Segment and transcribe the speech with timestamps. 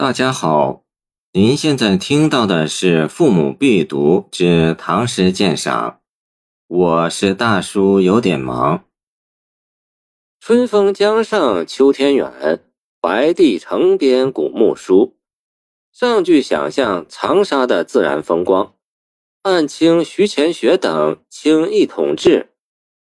[0.00, 0.84] 大家好，
[1.32, 5.90] 您现在听到的是《父母必读之唐诗鉴赏》，
[6.68, 8.84] 我是大叔，有点忙。
[10.38, 12.60] 春风江上秋天远，
[13.00, 15.16] 白帝城边古木疏。
[15.90, 18.76] 上句想象长沙的自然风光，
[19.42, 22.50] 按清徐乾学等清一统志，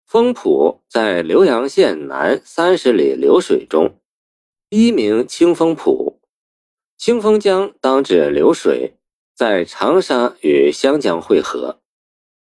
[0.04, 3.98] 风浦在浏阳县南三十里流水中，
[4.68, 6.11] 一名清风浦。
[7.02, 8.94] 清风江当指流水，
[9.34, 11.80] 在长沙与湘江汇合。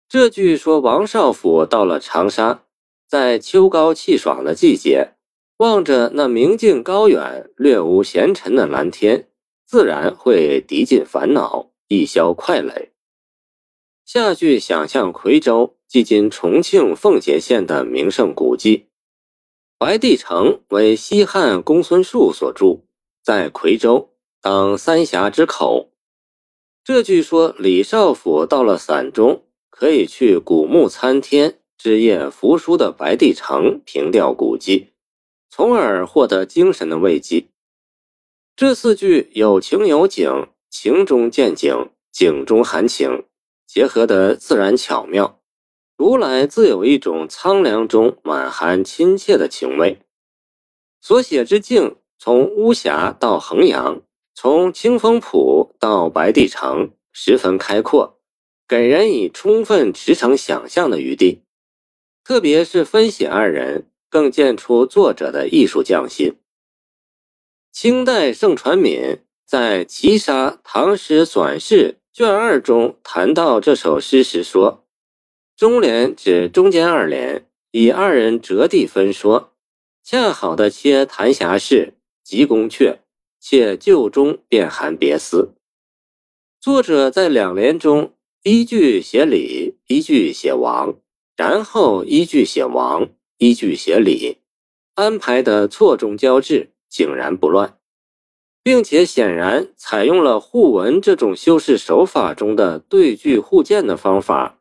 [0.07, 2.67] 这句说王少府到了长沙，
[3.09, 5.15] 在秋高气爽的季节，
[5.57, 9.31] 望着那明净高远、略无闲尘的蓝天，
[9.65, 12.93] 自然会涤尽烦恼，一消快累。
[14.05, 18.89] 下句想象夔州，即今重庆奉节县的名胜古迹，
[19.79, 22.85] 白帝城为西汉公孙述所筑，
[23.23, 24.11] 在夔州。
[24.45, 25.91] 当三峡之口，
[26.85, 34.91] 这句说李少府到了散中，可以去古木参天、枝叶扶疏的白帝城凭吊古迹，
[35.49, 37.47] 从而获得精神的慰藉。
[38.55, 43.25] 这四句有情有景，情中见景，景中含情，
[43.67, 45.41] 结合得自然巧妙，
[45.97, 50.03] 读来自有一种苍凉中满含亲切的情味。
[51.01, 54.03] 所写之境，从巫峡到衡阳。
[54.37, 58.19] 从清风浦到白帝城，十分开阔，
[58.67, 61.43] 给人以充分驰骋想象的余地。
[62.25, 66.35] 特别是分写二人，更见出作者的艺术匠心。
[67.71, 74.85] 清代盛传敏在《齐沙唐诗纂事》卷二中谈到这首诗时说
[75.57, 79.53] ：“中联指中间二联，以二人折地分说，
[80.03, 82.99] 恰好的切谈侠事，及宫阙。”
[83.47, 85.53] 且旧中便含别思。
[86.63, 90.99] 作者在两联中一句写李，一句写王，
[91.37, 94.39] 然后一句写王，一句写李，
[94.95, 97.77] 安排的错综交织，井然不乱，
[98.63, 104.59] 并且显然采用了互文这种修饰手法中的对句互鉴的方法，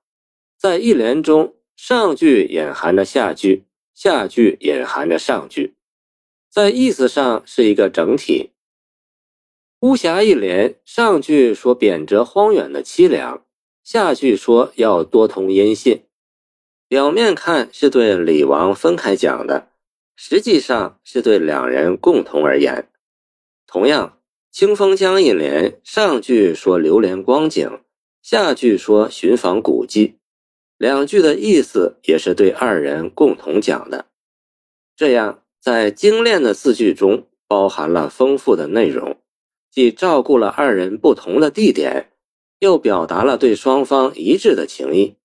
[0.59, 3.63] 在一联中上句隐含着下句，
[3.95, 5.73] 下句隐含着上句，
[6.49, 8.49] 在意思上是一个整体。
[9.83, 13.43] 巫峡一联，上句说贬谪荒远的凄凉，
[13.83, 16.03] 下句说要多通音信。
[16.87, 19.67] 表面看是对李王分开讲的，
[20.15, 22.87] 实际上是对两人共同而言。
[23.67, 27.81] 同样，清风江一联，上句说流连光景，
[28.21, 30.15] 下句说寻访古迹，
[30.77, 34.05] 两句的意思也是对二人共同讲的。
[34.95, 39.17] 这样，在精炼的四句中，包含了丰富的内容。
[39.73, 42.11] 既照顾了二人不同的地点，
[42.59, 45.15] 又表达了对双方一致的情谊。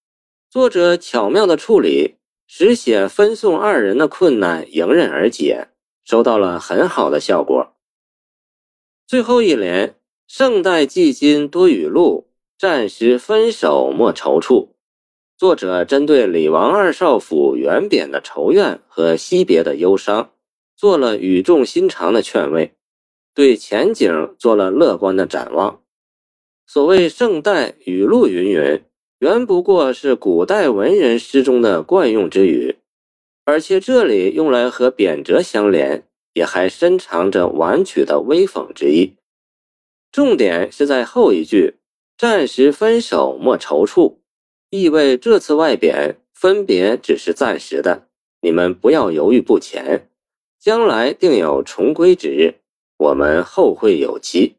[0.48, 2.14] 作者巧妙的处理，
[2.46, 5.68] 使写分送二人的困难迎刃而解，
[6.02, 7.74] 收到了很好的效果。
[9.06, 14.70] 最后一联“盛代寄今多雨露，暂时分手莫踌躇”，
[15.36, 20.30] 作者针对李王二少府远贬的仇怨和惜别的忧伤，
[20.74, 22.72] 做了语重心长的劝慰。
[23.38, 25.80] 对前景做了乐观的展望。
[26.66, 28.82] 所谓“盛代雨露云云”，
[29.20, 32.78] 原不过是古代文人诗中的惯用之语，
[33.44, 36.02] 而且这里用来和贬谪相连，
[36.34, 39.14] 也还深藏着婉曲的微讽之意。
[40.10, 41.76] 重点是在后一句
[42.18, 44.16] “暂时分手莫踌躇”，
[44.70, 48.08] 意味这次外贬分别只是暂时的，
[48.40, 50.08] 你们不要犹豫不前，
[50.58, 52.56] 将来定有重归之日。
[52.98, 54.56] 我们后会有期。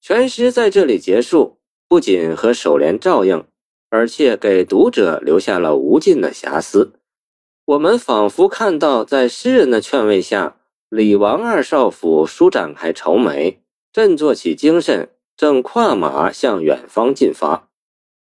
[0.00, 1.56] 全诗在这里结束，
[1.88, 3.44] 不仅和首联照应，
[3.88, 6.92] 而且给读者留下了无尽的遐思。
[7.64, 10.56] 我们仿佛看到，在诗人的劝慰下，
[10.90, 17.70] 李王二少府舒展开愁眉，振作起精神，正跨马向远方进发。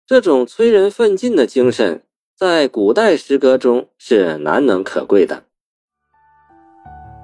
[0.07, 2.05] 这种催人奋进的精神，
[2.37, 5.43] 在古代诗歌中是难能可贵的。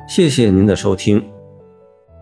[0.09, 1.32] 谢谢您的收听。